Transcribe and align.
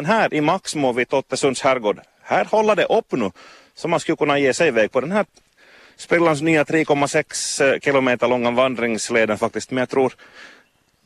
Men 0.00 0.06
här 0.06 0.34
i 0.34 0.40
Maxmo 0.40 0.92
vid 0.92 1.08
Tottesunds 1.08 1.62
herrgård, 1.62 2.00
här 2.22 2.44
håller 2.44 2.76
det 2.76 2.84
upp 2.84 3.12
nu. 3.12 3.30
Så 3.74 3.88
man 3.88 4.00
skulle 4.00 4.16
kunna 4.16 4.38
ge 4.38 4.54
sig 4.54 4.68
iväg 4.68 4.92
på 4.92 5.00
den 5.00 5.12
här 5.12 5.26
sprillans 5.96 6.42
nya 6.42 6.64
3,6 6.64 7.72
eh, 7.72 7.80
kilometer 7.80 8.28
långa 8.28 8.50
vandringsleden 8.50 9.38
faktiskt. 9.38 9.70
Men 9.70 9.78
jag 9.78 9.88
tror 9.88 10.12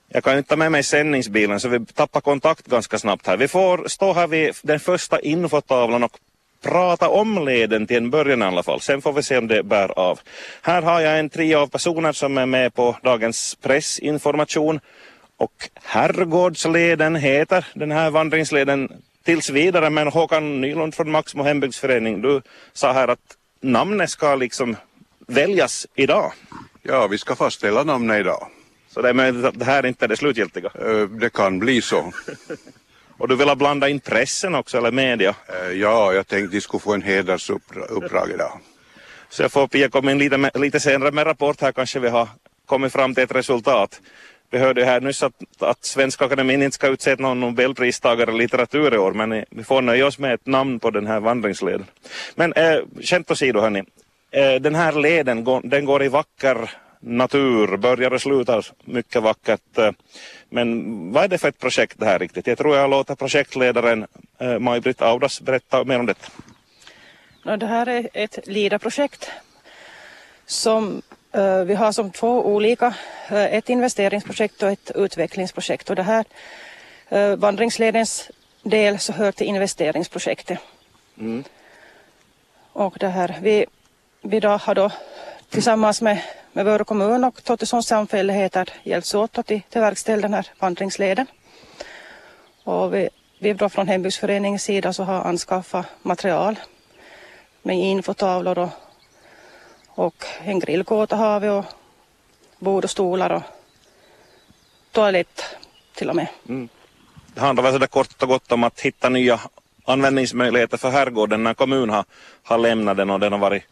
jag 0.09 0.25
kan 0.25 0.33
ju 0.33 0.39
inte 0.39 0.49
ta 0.49 0.57
med 0.57 0.73
mig 0.73 0.83
sändningsbilen 0.83 1.61
så 1.61 1.69
vi 1.69 1.87
tappar 1.87 2.21
kontakt 2.21 2.67
ganska 2.67 2.99
snabbt 2.99 3.27
här. 3.27 3.37
Vi 3.37 3.49
får 3.49 3.89
stå 3.89 4.13
här 4.13 4.27
vid 4.27 4.55
den 4.63 4.81
första 4.81 5.21
infotavlan 5.21 6.05
och 6.05 6.19
prata 6.63 7.09
om 7.09 7.45
leden 7.45 7.87
till 7.87 7.97
en 7.97 8.11
början 8.11 8.43
i 8.43 8.45
alla 8.45 8.63
fall. 8.63 8.81
Sen 8.81 9.03
får 9.03 9.13
vi 9.13 9.23
se 9.23 9.39
om 9.39 9.47
det 9.47 9.63
bär 9.63 9.99
av. 9.99 10.21
Här 10.63 10.83
har 10.83 11.01
jag 11.01 11.19
en 11.19 11.31
trio 11.31 11.57
av 11.57 11.67
personer 11.67 12.13
som 12.13 12.39
är 12.39 12.47
med 12.47 12.75
på 12.75 12.97
dagens 13.03 13.55
pressinformation. 13.63 14.81
Och 15.37 15.69
Herrgårdsleden 15.75 17.17
heter 17.17 17.67
den 17.75 17.93
här 17.93 18.11
vandringsleden 18.11 18.93
tills 19.25 19.51
vidare. 19.51 19.91
Men 19.91 20.09
Håkan 20.09 20.61
Nylund 20.61 20.95
från 20.95 21.11
Maxmo 21.11 21.43
hembygdsförening, 21.43 22.23
du 22.23 22.43
sa 22.73 22.93
här 22.93 23.09
att 23.09 23.37
namnet 23.61 24.11
ska 24.11 24.35
liksom 24.35 24.77
väljas 25.27 25.87
idag. 25.95 26.33
Ja, 26.83 27.07
vi 27.07 27.19
ska 27.19 27.37
fastställa 27.37 27.85
namnet 27.85 28.21
idag. 28.21 28.49
Så 28.89 29.03
det 29.03 29.09
är 29.09 29.15
möjligt 29.15 29.45
att 29.45 29.59
det 29.59 29.65
här 29.65 29.87
inte 29.87 30.05
är 30.05 30.09
det 30.09 30.17
slutgiltiga? 30.17 30.71
Eh, 30.81 31.09
det 31.09 31.33
kan 31.33 31.59
bli 31.59 31.83
så. 31.83 32.13
Och 33.19 33.29
du 33.29 33.37
vill 33.37 33.57
blanda 33.57 33.89
in 33.89 34.01
pressen 34.01 34.55
också, 34.55 34.79
eller 34.79 34.93
media? 34.93 35.35
Eh, 35.49 35.73
ja, 35.73 36.13
jag 36.13 36.27
tänkte 36.27 36.45
att 36.45 36.53
de 36.53 36.61
skulle 36.61 36.81
få 36.81 36.95
en 36.95 37.03
hedersuppdrag 37.03 38.31
idag. 38.31 38.61
Så 39.29 39.43
jag 39.43 39.53
får 39.53 39.67
Pia 39.67 39.89
komma 39.89 40.11
in 40.11 40.19
lite, 40.19 40.51
lite 40.55 40.81
senare 40.81 41.11
med 41.11 41.27
rapport 41.27 41.61
här 41.61 41.73
kanske 41.73 41.99
vi 41.99 42.09
har 42.09 42.29
kommit 42.67 42.93
fram 42.93 43.15
till 43.15 43.25
ett 43.25 43.35
resultat. 43.35 44.01
Vi 44.51 44.59
hörde 44.59 44.85
här 44.85 45.01
nyss 45.01 45.23
att, 45.23 45.33
att 45.59 45.85
Svenska 45.85 46.25
Akademin 46.25 46.63
inte 46.63 46.75
ska 46.75 46.89
utse 46.89 47.17
någon 47.17 47.41
Nobelpristagare 47.41 48.31
i 48.31 48.39
litteratur 48.39 48.95
i 48.95 48.99
år 48.99 49.13
men 49.13 49.33
eh, 49.33 49.45
vi 49.51 49.65
får 49.65 49.83
nöja 49.83 50.07
oss 50.07 50.19
med 50.19 50.35
ett 50.35 50.47
namn 50.47 50.81
på 50.81 50.91
den 50.91 51.07
här 51.07 51.21
vandringsleden. 51.21 51.87
Men 52.35 52.53
eh, 52.53 52.79
skämt 53.03 53.31
åsido 53.31 53.61
hörni, 53.61 53.83
eh, 54.31 54.55
den 54.55 54.75
här 54.75 54.93
leden 54.93 55.45
den 55.65 55.85
går 55.85 56.03
i 56.03 56.09
vacker 56.09 56.71
natur, 57.05 57.77
börjar 57.77 58.11
och 58.11 58.21
slutar 58.21 58.67
mycket 58.85 59.23
vackert. 59.23 59.79
Eh, 59.79 59.91
men 60.49 61.13
vad 61.13 61.25
är 61.25 61.29
det 61.29 61.39
för 61.39 61.49
ett 61.49 61.59
projekt 61.59 61.99
det 61.99 62.07
här 62.07 62.19
riktigt? 62.19 62.47
Jag 62.47 62.59
tror 62.59 62.77
jag 62.77 62.91
låter 62.91 63.15
projektledaren 63.15 64.07
eh, 64.39 64.59
Maj-Britt 64.59 65.03
Audas 65.03 65.41
berätta 65.41 65.85
mer 65.85 65.99
om 65.99 66.07
detta. 66.07 66.29
Det 67.57 67.67
här 67.67 67.89
är 67.89 68.09
ett 68.13 68.39
LIDA-projekt 68.47 69.31
som 70.47 71.03
vi 71.67 71.75
har 71.75 71.93
som 71.93 72.11
två 72.11 72.47
olika, 72.47 72.95
ett 73.29 73.69
investeringsprojekt 73.69 74.63
och 74.63 74.71
ett 74.71 74.91
utvecklingsprojekt. 74.95 75.91
Och 75.91 75.97
det 75.97 76.03
här 76.03 76.25
vandringsledens 77.37 78.31
del 78.63 78.99
så 78.99 79.13
hör 79.13 79.33
till 79.33 79.47
investeringsprojektet. 79.47 80.59
Mm. 81.19 81.45
Och 82.73 82.97
det 83.01 83.09
här, 83.09 83.39
vi, 83.43 83.67
vi 84.23 84.41
då 84.41 84.49
har 84.49 84.75
då 84.75 84.91
tillsammans 85.51 86.03
med 86.03 86.19
med 86.57 86.65
Vörå 86.65 86.85
kommun 86.85 87.25
och 87.25 87.45
Tottesunds 87.45 87.89
samfälligheter 87.89 88.69
hjälps 88.83 89.15
åt 89.15 89.39
att 89.39 89.47
till, 89.47 89.63
till 89.63 89.81
verkställa 89.81 90.23
den 90.23 90.35
här 90.35 90.47
vandringsleden. 90.59 91.27
Och 92.65 92.95
vi, 92.95 93.09
vi 93.39 93.53
då 93.53 93.69
från 93.69 93.89
hembygdsföreningens 93.89 94.63
sida 94.63 94.93
så 94.93 95.03
har 95.05 95.25
anskaffat 95.25 95.87
material 96.03 96.57
med 97.63 97.77
infotavlor 97.77 98.59
och, 98.59 98.69
och 99.95 100.25
en 100.45 100.59
grillkåta 100.59 101.17
har 101.17 101.41
vi 101.41 101.49
och 101.49 101.65
bord 102.59 102.85
och 102.85 102.91
stolar 102.91 103.31
och 103.31 103.43
toalett 104.93 105.57
till 105.95 106.11
och 106.11 106.17
med. 106.17 106.27
Mm. 106.49 106.69
Det 107.35 107.41
handlar 107.41 107.63
väl 107.63 107.73
sådär 107.73 107.87
kort 107.87 108.23
och 108.23 108.29
gott 108.29 108.53
om 108.53 108.65
att 108.65 108.81
hitta 108.81 109.09
nya 109.09 109.41
användningsmöjligheter 109.85 110.77
för 110.77 110.91
herrgården 110.91 111.43
när 111.43 111.55
kommun 111.55 111.91
har, 111.91 112.05
har 112.43 112.59
lämnat 112.59 112.97
den 112.97 113.11
och 113.11 113.21
den 113.21 113.33
har 113.33 113.39
varit 113.39 113.63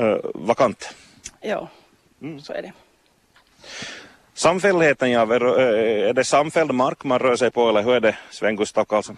uh, 0.00 0.16
vakant. 0.34 0.94
Ja. 1.40 1.68
Mm. 2.22 2.40
Så 2.40 2.52
är 2.52 2.62
det. 2.62 2.72
Samfälligheten, 4.40 5.10
ja, 5.10 5.22
är 5.22 6.12
det 6.12 6.24
samfälld 6.24 6.74
mark 6.74 7.04
man 7.04 7.18
rör 7.18 7.36
sig 7.36 7.50
på 7.50 7.68
eller 7.68 7.82
hur 7.82 7.94
är 7.94 8.00
det 8.00 8.16
Sven-Gustaf 8.30 8.88
Karlsson? 8.88 9.16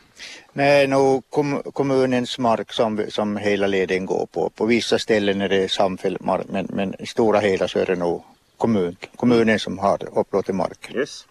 Nej, 0.52 0.86
nog 0.86 1.22
kom, 1.30 1.62
kommunens 1.72 2.38
mark 2.38 2.72
som, 2.72 3.04
som 3.08 3.36
hela 3.36 3.66
leden 3.66 4.06
går 4.06 4.26
på. 4.26 4.50
På 4.50 4.66
vissa 4.66 4.98
ställen 4.98 5.40
är 5.40 5.48
det 5.48 5.70
samfälld 5.70 6.20
mark 6.20 6.46
men, 6.48 6.68
men 6.70 6.94
i 6.98 7.06
stora 7.06 7.40
hela 7.40 7.68
så 7.68 7.78
är 7.78 7.86
det 7.86 7.96
nog 7.96 8.24
kommun, 8.56 8.96
kommunen 9.16 9.58
som 9.58 9.78
har 9.78 10.18
upplåtit 10.18 10.54
mark. 10.54 10.90
Yes. 10.94 11.26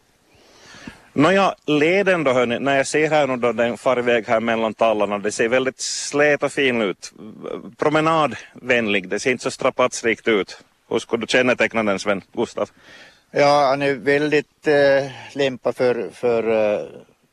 Nåja, 1.13 1.56
leden 1.66 2.24
då 2.24 2.34
hörni, 2.34 2.59
när 2.59 2.78
jag 2.78 2.88
ser 2.88 3.09
här 3.09 3.28
nu 3.28 3.38
då 3.38 3.51
den 3.51 3.78
far 3.78 4.00
iväg 4.00 4.28
här 4.28 4.40
mellan 4.40 4.74
tallarna, 4.74 5.18
det 5.18 5.31
ser 5.31 5.50
väldigt 5.50 5.80
slät 5.81 6.44
och 6.44 6.51
fin 6.51 6.81
ut. 6.81 7.13
Promenadvänlig, 7.78 9.09
det 9.09 9.19
ser 9.19 9.31
inte 9.31 9.44
så 9.44 9.51
strapatsrikt 9.51 10.28
ut. 10.28 10.63
Hur 10.90 11.00
skulle 11.00 11.22
du 11.22 11.28
känneteckna 11.28 11.84
den 11.84 12.00
Sven 12.00 12.22
Gustav? 12.34 12.69
Ja, 13.34 13.66
han 13.69 13.81
är 13.81 13.94
väldigt 13.94 14.68
äh, 14.68 15.12
lämpad 15.34 15.75
för, 15.75 16.09
för, 16.14 16.44
äh, 16.44 16.88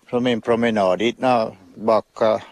för 0.06 0.20
min 0.20 0.40
promenad. 0.40 1.02
Inna 1.02 1.52
backa, 1.74 2.42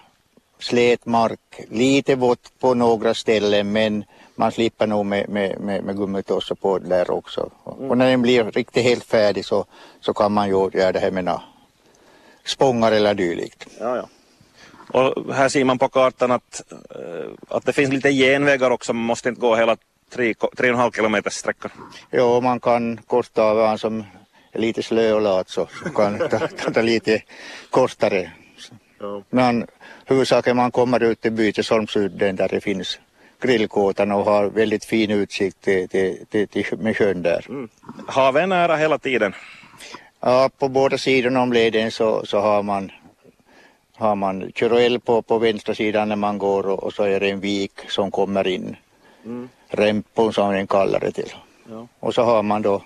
slät 0.59 1.07
mark, 1.07 1.61
lite 1.71 2.15
vått 2.15 2.53
på 2.61 2.75
några 2.75 3.15
ställen 3.15 3.73
men 3.73 4.05
man 4.35 4.53
slipper 4.53 4.87
nog 4.87 5.07
med, 5.07 5.29
med, 5.29 5.61
med, 5.61 5.85
med 5.85 5.97
gummitossar 5.97 6.55
på 6.55 6.79
där 6.79 7.11
också. 7.11 7.51
Mm. 7.79 7.91
Och 7.91 7.99
när 7.99 8.11
den 8.11 8.23
blir 8.23 8.45
riktigt 8.45 8.85
helt 8.85 9.05
färdig 9.05 9.45
så, 9.45 9.65
så 10.01 10.15
kan 10.15 10.33
man 10.33 10.49
ju 10.49 10.71
göra 10.73 10.93
det 10.93 11.01
här 11.01 11.11
med 11.11 11.25
några 11.25 11.43
spångar 12.45 12.93
eller 12.93 13.15
dylikt. 13.15 13.67
Ja, 13.81 13.97
ja. 13.97 14.09
Och 15.01 15.35
här 15.35 15.49
ser 15.49 15.65
man 15.65 15.79
på 15.79 15.89
kartan 15.89 16.31
att, 16.31 16.63
att 17.49 17.65
det 17.65 17.73
finns 17.73 17.93
lite 17.93 18.13
genvägar 18.13 18.71
också, 18.71 18.93
man 18.93 19.05
måste 19.05 19.29
inte 19.29 19.41
gå 19.41 19.57
hela 19.57 19.77
tre, 20.11 20.35
tre 20.35 20.69
och 20.69 20.75
en 20.75 20.81
halv 20.81 20.93
kilometers 20.93 21.33
sträckan. 21.33 21.71
Jo, 22.13 22.41
man 22.41 22.61
kan 22.61 22.97
korta 22.97 23.43
av 23.43 23.67
han 23.67 23.79
som 23.79 24.05
är 24.53 24.61
lite 24.61 24.83
slö 24.83 25.13
och 25.13 25.21
lat 25.21 25.49
så, 25.49 25.69
så 25.85 25.91
kan 25.91 26.19
ta, 26.75 26.83
lite 26.83 27.23
kortare. 27.71 28.33
Ja. 28.99 29.23
Men 29.31 29.67
huvudsaken 30.05 30.57
man 30.57 30.71
kommer 30.71 31.03
ut 31.03 31.21
till 31.21 31.33
Bytesholmsudden 31.33 32.37
där 32.37 32.49
det 32.49 32.61
finns 32.61 32.99
grillkåtan 33.41 34.13
och 34.13 34.25
har 34.25 34.47
väldigt 34.47 34.85
fin 34.85 35.11
utsikt 35.11 35.61
till, 35.61 35.89
till, 35.89 36.27
till, 36.31 36.49
till 36.49 36.79
med 36.79 36.97
sjön 36.97 37.23
där. 37.23 37.47
Mm. 37.49 37.69
Havet 38.09 38.43
är 38.43 38.47
nära 38.47 38.77
hela 38.77 38.99
tiden? 38.99 39.35
Ja, 40.21 40.51
på 40.59 40.69
båda 40.69 40.99
sidorna 40.99 41.43
om 41.43 41.53
leden 41.53 41.91
så, 41.91 42.27
så 42.27 42.41
har 42.41 42.63
man 42.63 42.93
har 43.97 44.17
man 44.17 44.53
på, 45.05 45.23
på 45.23 45.39
vänstra 45.39 45.75
sidan 45.75 46.09
när 46.09 46.17
man 46.17 46.39
går 46.39 46.67
och, 46.67 46.85
och, 46.85 46.93
så 46.95 47.03
är 47.03 47.21
det 47.21 47.31
en 47.31 47.41
vik 47.41 47.73
som 47.89 48.11
kommer 48.11 48.47
in. 48.47 48.77
Mm 49.27 49.49
rempon 49.69 50.33
som 50.33 50.53
den 50.53 50.67
kallar 50.67 51.01
det 51.01 51.13
till. 51.13 51.33
Ja. 51.71 51.89
Och 52.01 52.15
så 52.15 52.23
har 52.23 52.43
man 52.43 52.63
då 52.63 52.83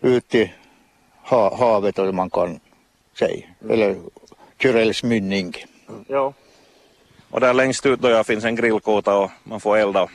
ut 0.00 0.34
i 0.34 0.52
ha, 1.22 1.56
havet 1.56 1.98
och 1.98 2.14
man 2.14 2.30
kan 2.30 2.60
säga, 3.18 3.46
mm. 3.60 3.72
eller 3.72 3.96
Kyrells 4.58 5.02
mynning. 5.02 5.54
Ja. 6.08 6.32
Och 7.30 7.40
där 7.40 7.54
längst 7.54 7.86
ut 7.86 8.00
då 8.00 8.08
ja, 8.08 8.24
finns 8.24 8.44
en 8.44 8.56
grillkåta 8.56 9.18
och 9.18 9.30
man 9.44 9.60
får 9.60 9.76
elda? 9.76 10.08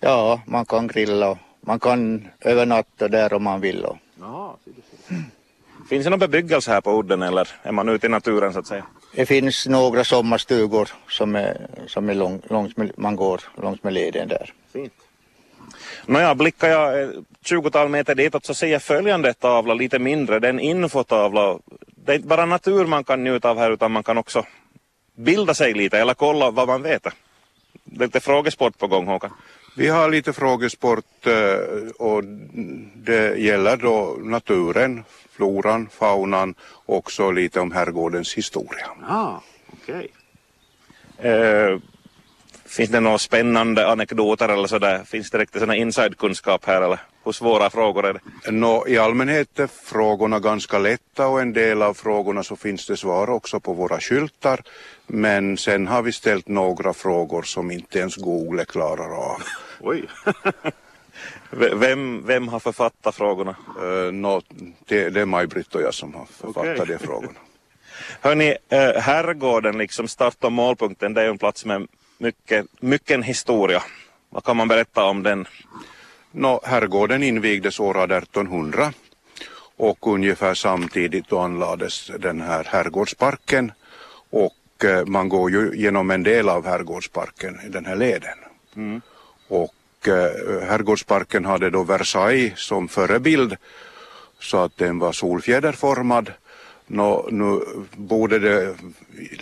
Ja, 0.00 0.40
man 0.46 0.64
kan 0.64 0.86
grilla 0.86 1.30
och 1.30 1.38
man 1.60 1.80
kan 1.80 2.28
övernatta 2.40 3.08
där 3.08 3.32
om 3.32 3.42
man 3.42 3.60
vill. 3.60 3.84
Och... 3.84 3.96
Ja, 4.20 4.56
Finns 5.88 6.04
det 6.04 6.10
någon 6.10 6.18
bebyggelse 6.18 6.70
här 6.70 6.80
på 6.80 6.98
udden 6.98 7.22
eller 7.22 7.48
är 7.62 7.72
man 7.72 7.88
ute 7.88 8.06
i 8.06 8.10
naturen 8.10 8.52
så 8.52 8.58
att 8.58 8.66
säga? 8.66 8.86
Det 9.16 9.26
finns 9.26 9.66
några 9.66 10.04
sommarstugor 10.04 10.88
som, 11.08 11.36
är, 11.36 11.66
som 11.86 12.08
är 12.08 12.14
lång, 12.14 12.42
långs 12.50 12.76
med, 12.76 12.92
man 12.96 13.16
går 13.16 13.40
långs 13.62 13.82
med 13.82 13.92
leden 13.92 14.28
där. 14.28 14.52
Fint. 14.72 14.92
Nåja, 16.06 16.34
blickar 16.34 16.68
jag 16.68 17.02
eh, 17.02 17.08
20 17.44 17.88
meter 17.88 18.14
ditåt 18.14 18.44
så 18.44 18.54
ser 18.54 18.66
jag 18.66 18.82
följande 18.82 19.34
tavla 19.34 19.74
lite 19.74 19.98
mindre, 19.98 20.38
det 20.38 20.48
är 20.48 20.52
en 20.52 20.60
infotavla. 20.60 21.58
Det 22.04 22.12
är 22.12 22.16
inte 22.16 22.28
bara 22.28 22.46
natur 22.46 22.86
man 22.86 23.04
kan 23.04 23.24
njuta 23.24 23.50
av 23.50 23.58
här 23.58 23.70
utan 23.70 23.92
man 23.92 24.02
kan 24.02 24.18
också 24.18 24.46
bilda 25.14 25.54
sig 25.54 25.74
lite 25.74 25.98
eller 25.98 26.14
kolla 26.14 26.50
vad 26.50 26.68
man 26.68 26.82
vet. 26.82 27.02
Det 27.84 28.04
är 28.04 28.06
lite 28.06 28.20
frågesport 28.20 28.78
på 28.78 28.86
gång 28.86 29.06
Håkan. 29.06 29.30
Vi 29.78 29.88
har 29.88 30.10
lite 30.10 30.32
frågesport 30.32 31.26
eh, 31.26 31.90
och 31.98 32.24
det 32.94 33.38
gäller 33.38 33.76
då 33.76 34.16
naturen, 34.20 35.04
floran, 35.30 35.88
faunan 35.88 36.54
och 36.60 36.96
också 36.96 37.30
lite 37.30 37.60
om 37.60 37.72
herrgårdens 37.72 38.34
historia. 38.34 38.86
Ah. 39.08 39.34
Okay. 39.72 40.08
Eh, 41.30 41.78
Finns 42.66 42.90
det 42.90 43.00
några 43.00 43.18
spännande 43.18 43.88
anekdoter 43.88 44.48
eller 44.48 44.66
sådär? 44.66 45.04
Finns 45.04 45.30
det 45.30 45.38
riktigt 45.38 45.60
sådana 45.60 45.76
insidekunskap 45.76 46.64
här 46.64 46.82
eller 46.82 46.98
hur 47.24 47.32
svåra 47.32 47.70
frågor 47.70 48.06
är 48.06 48.12
det? 48.12 48.50
No, 48.50 48.88
I 48.88 48.98
allmänhet 48.98 49.58
är 49.58 49.66
frågorna 49.66 50.40
ganska 50.40 50.78
lätta 50.78 51.26
och 51.26 51.40
en 51.40 51.52
del 51.52 51.82
av 51.82 51.94
frågorna 51.94 52.42
så 52.42 52.56
finns 52.56 52.86
det 52.86 52.96
svar 52.96 53.30
också 53.30 53.60
på 53.60 53.72
våra 53.72 54.00
skyltar. 54.00 54.62
Men 55.06 55.56
sen 55.56 55.86
har 55.86 56.02
vi 56.02 56.12
ställt 56.12 56.48
några 56.48 56.92
frågor 56.92 57.42
som 57.42 57.70
inte 57.70 57.98
ens 57.98 58.16
Google 58.16 58.64
klarar 58.64 59.32
av. 59.32 59.42
Oj! 59.80 60.08
Vem, 61.50 62.26
vem 62.26 62.48
har 62.48 62.60
författat 62.60 63.14
frågorna? 63.14 63.56
Uh, 63.82 64.12
no, 64.12 64.42
det, 64.86 65.10
det 65.10 65.20
är 65.20 65.26
Maj-Britt 65.26 65.74
och 65.74 65.82
jag 65.82 65.94
som 65.94 66.14
har 66.14 66.24
författat 66.24 66.80
okay. 66.80 66.96
de 66.98 67.06
frågorna. 67.06 67.38
Hörni, 68.20 68.56
äh, 68.68 68.78
herrgården, 68.78 69.78
liksom 69.78 70.08
start 70.08 70.44
och 70.44 70.52
målpunkten, 70.52 71.14
det 71.14 71.20
är 71.20 71.24
ju 71.24 71.30
en 71.30 71.38
plats 71.38 71.64
med 71.64 71.88
mycket, 72.18 72.66
mycket 72.80 73.24
historia. 73.24 73.82
Vad 74.30 74.44
kan 74.44 74.56
man 74.56 74.68
berätta 74.68 75.04
om 75.04 75.22
den? 75.22 75.46
Nå, 76.30 76.60
herrgården 76.64 77.22
invigdes 77.22 77.80
år 77.80 78.12
1800 78.12 78.92
och 79.76 80.06
ungefär 80.06 80.54
samtidigt 80.54 81.28
då 81.28 81.38
anlades 81.38 82.10
den 82.18 82.40
här 82.40 82.64
herrgårdsparken 82.64 83.72
och 84.30 84.84
eh, 84.84 85.06
man 85.06 85.28
går 85.28 85.50
ju 85.50 85.72
genom 85.74 86.10
en 86.10 86.22
del 86.22 86.48
av 86.48 86.66
herrgårdsparken 86.66 87.60
i 87.66 87.68
den 87.68 87.86
här 87.86 87.96
leden. 87.96 88.38
Mm. 88.76 89.00
Och 89.48 90.08
eh, 90.08 90.66
herrgårdsparken 90.68 91.44
hade 91.44 91.70
då 91.70 91.82
Versailles 91.82 92.58
som 92.58 92.88
förebild 92.88 93.56
så 94.40 94.58
att 94.58 94.76
den 94.76 94.98
var 94.98 95.12
solfjäderformad. 95.12 96.32
Nå, 96.86 97.28
nu 97.30 97.60
borde 97.96 98.38
det 98.38 98.74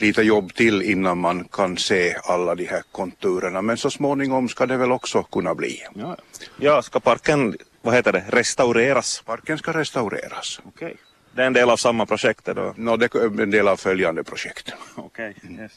lite 0.01 0.23
jobb 0.23 0.55
till 0.55 0.83
innan 0.83 1.19
man 1.19 1.45
kan 1.45 1.77
se 1.77 2.17
alla 2.25 2.55
de 2.55 2.65
här 2.65 2.83
konturerna 2.93 3.63
men 3.63 3.77
så 3.77 3.91
småningom 3.91 4.49
ska 4.49 4.67
det 4.67 4.77
väl 4.77 4.93
också 4.93 5.23
kunna 5.23 5.55
bli. 5.55 5.83
Ja, 5.95 6.17
ja 6.57 6.83
ska 6.83 7.01
parken, 7.01 7.57
vad 7.83 7.95
heter 7.95 8.13
det, 8.13 8.25
restaureras? 8.29 9.23
Parken 9.27 9.59
ska 9.59 9.73
restaureras. 9.73 10.61
Okej. 10.65 10.87
Okay. 10.87 10.97
Det 11.35 11.43
är 11.43 11.47
en 11.47 11.53
del 11.53 11.71
av 11.71 11.77
samma 11.77 12.07
projekt 12.07 12.45
då? 12.45 12.75
No, 12.77 12.97
det 12.97 13.15
är 13.15 13.41
en 13.41 13.51
del 13.51 13.69
av 13.69 13.77
följande 13.77 14.25
projekt. 14.25 14.73
Okej, 14.95 15.35
okay. 15.37 15.57
yes. 15.63 15.73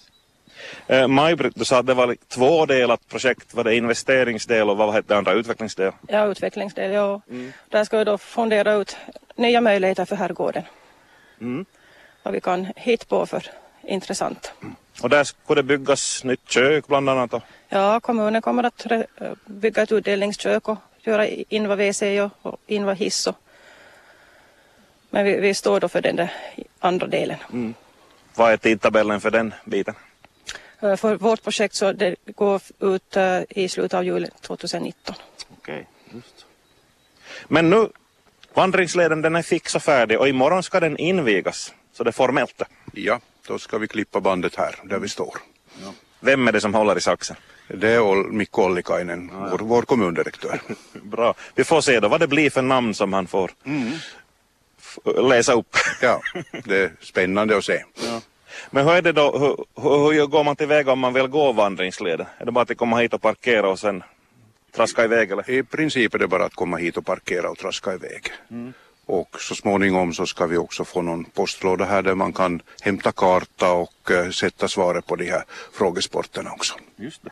Eh, 0.88 1.08
Maj-Britt, 1.08 1.56
du 1.56 1.66
sa 1.66 1.80
att 1.80 1.86
det 1.86 1.94
var 1.94 2.16
tvådelat 2.28 3.08
projekt. 3.08 3.54
Var 3.54 3.64
det 3.64 3.76
investeringsdel 3.76 4.70
och 4.70 4.78
vad 4.78 4.94
hette 4.94 5.14
det 5.14 5.18
andra, 5.18 5.34
utvecklingsdel? 5.34 5.92
Ja, 6.08 6.26
utvecklingsdel, 6.26 6.92
ja. 6.92 7.22
Mm. 7.30 7.54
Där 7.70 7.84
ska 7.84 7.98
vi 7.98 8.04
då 8.04 8.18
fundera 8.18 8.74
ut 8.74 8.98
nya 9.36 9.62
möjligheter 9.62 10.06
för 10.06 10.16
herrgården. 10.16 10.64
Mm. 11.42 11.66
Vad 12.24 12.34
vi 12.34 12.42
kan 12.42 12.68
hitta 12.76 13.06
på 13.06 13.26
för 13.26 13.44
intressant. 13.84 14.52
Mm. 14.62 14.76
Och 15.02 15.10
där 15.10 15.24
ska 15.24 15.56
det 15.56 15.64
byggas 15.64 16.24
nytt 16.24 16.50
kök 16.50 16.88
bland 16.88 17.10
annat? 17.10 17.32
Då? 17.32 17.42
Ja, 17.70 18.00
kommunen 18.00 18.42
kommer 18.42 18.64
att 18.64 18.88
bygga 19.46 19.82
ett 19.82 19.92
utdelningskök 19.92 20.68
och 20.68 20.78
göra 21.02 21.28
in 21.28 21.68
vad 21.68 21.78
WC 21.78 22.04
och 22.42 22.60
in 22.68 22.86
vad 22.86 22.98
hiss. 22.98 23.28
Och... 23.28 23.36
Men 25.10 25.26
vi, 25.26 25.40
vi, 25.40 25.54
står 25.54 25.80
då 25.80 25.88
för 25.90 26.02
den 26.02 26.16
där 26.16 26.34
andra 26.80 27.08
delen. 27.08 27.38
Mm. 27.54 27.74
Vad 28.36 28.52
är 28.52 28.58
tidtabellen 28.58 29.22
för 29.22 29.32
den 29.32 29.54
biten? 29.66 29.96
Eh, 30.80 30.96
för 30.96 31.16
vårt 31.16 31.44
projekt 31.44 31.76
så 31.76 31.92
det 31.92 32.16
går 32.26 32.62
ut 32.80 33.16
eh, 33.16 33.42
i 33.50 33.70
slutet 33.70 33.94
av 33.94 34.04
juli 34.04 34.30
2019. 34.42 35.16
Okej, 35.58 35.88
just. 36.14 36.46
Men 37.48 37.70
nu, 37.70 37.90
vandringsleden 38.54 39.22
den 39.22 39.36
är 39.36 39.42
fix 39.42 39.76
och 39.76 39.84
färdig 39.84 40.20
och 40.20 40.28
imorgon 40.28 40.64
ska 40.64 40.80
den 40.80 40.98
invigas, 40.98 41.74
så 41.94 42.04
det 42.04 42.10
är 42.10 42.12
formellt. 42.12 42.62
Ja, 42.94 43.20
då 43.48 43.60
ska 43.60 43.78
vi 43.78 43.88
klippa 43.88 44.22
bandet 44.22 44.56
här, 44.56 44.76
där 44.84 45.00
vi 45.00 45.10
står. 45.10 45.38
Ja. 45.84 45.94
Vem 46.20 46.48
är 46.48 46.52
det 46.52 46.62
som 46.62 46.74
håller 46.74 46.98
i 46.98 47.02
saxen? 47.02 47.36
Det 47.68 47.90
är 47.90 48.32
Mikko 48.32 48.64
Ollikainen, 48.64 49.32
ja, 49.34 49.40
ja. 49.40 49.48
vår, 49.52 49.60
vår 49.60 49.82
kommundirektör. 49.82 50.62
Bra. 50.94 51.34
Vi 51.56 51.64
får 51.64 51.82
se 51.82 52.00
då 52.00 52.08
vad 52.08 52.20
det 52.20 52.28
blir 52.28 52.50
för 52.50 52.62
namn 52.62 52.94
som 52.94 53.14
han 53.14 53.28
får 53.28 53.52
mm. 53.64 53.92
läsa 55.06 55.54
upp. 55.54 55.76
ja, 56.02 56.22
det 56.66 56.78
är 56.78 56.92
spännande 57.02 57.58
att 57.58 57.66
se. 57.66 57.84
Ja. 58.04 58.22
Men 58.72 58.86
hur 58.86 58.94
är 58.94 59.02
det 59.02 59.12
då, 59.12 59.38
hur, 59.76 60.12
hur 60.14 60.26
går 60.26 60.44
man 60.44 60.56
tillväga 60.56 60.92
om 60.92 61.00
man 61.00 61.14
vill 61.14 61.28
gå 61.28 61.52
vandringsleden? 61.52 62.26
Är 62.38 62.46
det 62.46 62.52
bara 62.52 62.62
att 62.62 62.78
komma 62.78 62.98
hit 62.98 63.14
och 63.14 63.22
parkera 63.22 63.70
och 63.70 63.80
sen 63.80 64.04
traska 64.76 65.04
iväg 65.04 65.32
eller? 65.32 65.50
I 65.50 65.64
princip 65.64 66.14
är 66.14 66.20
det 66.20 66.28
bara 66.28 66.46
att 66.46 66.56
komma 66.56 66.78
hit 66.78 66.98
och 66.98 67.06
parkera 67.06 67.50
och 67.50 67.58
traska 67.58 67.94
iväg. 67.94 68.32
Mm. 68.52 68.74
Och 69.06 69.42
så 69.42 69.56
småningom 69.56 70.14
så 70.14 70.26
ska 70.26 70.46
vi 70.46 70.58
också 70.58 70.86
få 70.86 71.02
någon 71.02 71.26
postlåda 71.26 71.86
här 71.86 72.02
där 72.02 72.16
man 72.16 72.34
kan 72.34 72.62
hämta 72.82 73.12
karta 73.12 73.74
och 73.74 74.12
uh, 74.12 74.30
sätta 74.30 74.68
svaret 74.68 75.06
på 75.06 75.16
de 75.16 75.26
här 75.26 75.44
frågesporterna 75.74 76.52
också. 76.52 76.76
Just 76.96 77.24
det. 77.24 77.32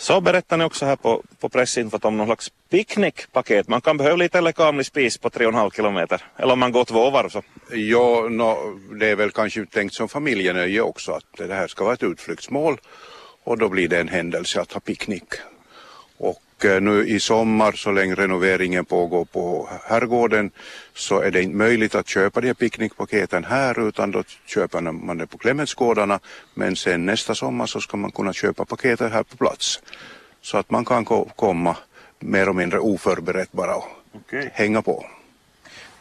Så 0.00 0.20
berättar 0.20 0.56
ni 0.56 0.64
också 0.64 0.86
här 0.86 0.96
på, 0.96 1.22
på 1.40 1.48
pressinfot 1.48 2.04
om 2.04 2.16
någon 2.16 2.26
slags 2.26 2.52
picknickpaket. 2.70 3.68
Man 3.68 3.80
kan 3.80 3.96
behöva 3.96 4.16
lite 4.16 4.40
lekamlig 4.40 4.86
spis 4.86 5.18
på 5.18 5.28
3,5 5.28 5.76
kilometer. 5.76 6.22
Eller 6.36 6.52
om 6.52 6.58
man 6.58 6.72
går 6.72 6.84
två 6.84 7.10
varv 7.10 7.28
så. 7.28 7.42
Ja, 7.70 8.28
no, 8.30 8.78
det 9.00 9.08
är 9.08 9.16
väl 9.16 9.30
kanske 9.30 9.66
tänkt 9.66 9.94
som 9.94 10.08
familjenöje 10.08 10.80
också 10.80 11.12
att 11.12 11.24
det 11.36 11.54
här 11.54 11.66
ska 11.66 11.84
vara 11.84 11.94
ett 11.94 12.02
utflyktsmål. 12.02 12.80
Och 13.44 13.58
då 13.58 13.68
blir 13.68 13.88
det 13.88 14.00
en 14.00 14.08
händelse 14.08 14.60
att 14.60 14.72
ha 14.72 14.80
picknick. 14.80 15.28
Och 16.20 16.42
Eh, 16.64 16.80
nu 16.80 17.08
i 17.08 17.20
sommar 17.20 17.72
så 17.72 17.90
länge 17.90 18.14
renoveringen 18.14 18.84
pågår 18.84 19.24
på 19.24 19.68
herrgården 19.84 20.50
så 20.94 21.20
är 21.20 21.30
det 21.30 21.42
inte 21.42 21.56
möjligt 21.56 21.94
att 21.94 22.08
köpa 22.08 22.40
de 22.40 22.46
här 22.46 22.54
picknickpaketen 22.54 23.44
här 23.44 23.88
utan 23.88 24.10
då 24.10 24.22
köper 24.46 24.80
man 24.80 25.18
det 25.18 25.26
på 25.26 25.38
Clemensgårdarna 25.38 26.20
men 26.54 26.76
sen 26.76 27.06
nästa 27.06 27.34
sommar 27.34 27.66
så 27.66 27.80
ska 27.80 27.96
man 27.96 28.10
kunna 28.10 28.32
köpa 28.32 28.64
paketet 28.64 29.12
här 29.12 29.22
på 29.22 29.36
plats. 29.36 29.82
Så 30.42 30.58
att 30.58 30.70
man 30.70 30.84
kan 30.84 31.04
komma 31.36 31.76
mer 32.18 32.48
och 32.48 32.56
mindre 32.56 32.78
oförberett 32.78 33.52
bara 33.52 33.74
och 33.74 33.88
okay. 34.12 34.48
hänga 34.52 34.82
på. 34.82 35.06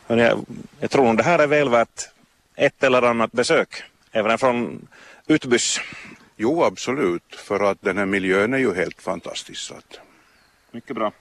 Jag, 0.07 0.45
jag 0.80 0.92
tror 0.92 1.13
det 1.13 1.24
här 1.24 1.39
är 1.39 1.48
väl 1.48 1.69
värt 1.69 2.10
ett 2.56 2.83
eller 2.83 3.01
annat 3.01 3.31
besök, 3.31 3.83
även 4.12 4.38
från 4.38 4.88
utbuss. 5.27 5.80
Jo 6.38 6.63
absolut, 6.63 7.36
för 7.36 7.72
att 7.72 7.81
den 7.81 7.98
här 7.98 8.06
miljön 8.06 8.54
är 8.54 8.57
ju 8.57 8.75
helt 8.75 9.01
fantastisk. 9.01 9.62
Så 9.62 9.74
att... 9.74 10.00
Mycket 10.71 10.95
bra. 10.95 11.12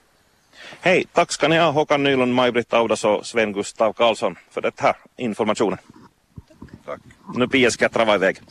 Hej, 0.81 1.05
tack 1.13 1.31
ska 1.31 1.47
ni 1.47 1.57
ha 1.57 1.71
Håkan 1.71 2.03
Nylund, 2.03 2.33
Maj-Britt 2.33 2.73
Audas 2.73 3.05
och 3.05 3.25
Sven-Gustav 3.25 3.93
Karlsson 3.93 4.35
för 4.49 4.61
den 4.61 4.71
här 4.77 4.95
informationen. 5.17 5.77
Tack. 6.85 6.99
Nu 7.35 7.47
Pia 7.47 7.71
ska 7.71 7.85
jag 7.85 7.91
trava 7.91 8.15
iväg. 8.15 8.41